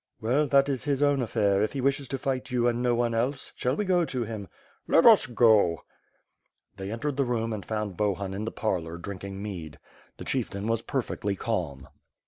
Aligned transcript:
"Well, 0.19 0.47
that 0.47 0.67
is 0.67 0.85
his 0.85 1.03
own 1.03 1.21
affair; 1.21 1.61
if 1.61 1.73
he 1.73 1.79
wishes 1.79 2.07
to 2.07 2.17
fight 2.17 2.49
you 2.49 2.67
and 2.67 2.81
no 2.81 2.95
one 2.95 3.13
else. 3.13 3.51
Shall 3.55 3.75
we 3.75 3.85
go 3.85 4.03
to 4.03 4.23
him?" 4.23 4.47
"Let 4.87 5.05
us 5.05 5.27
go." 5.27 5.83
They 6.75 6.91
entered 6.91 7.17
the 7.17 7.23
room 7.23 7.53
and 7.53 7.63
found 7.63 7.97
Bohun 7.97 8.33
in 8.33 8.45
the 8.45 8.51
parlor 8.51 8.97
drinking 8.97 9.43
mead. 9.43 9.77
The 10.17 10.25
chieftain 10.25 10.65
was 10.65 10.81
perfectly 10.81 11.35
calm. 11.35 11.87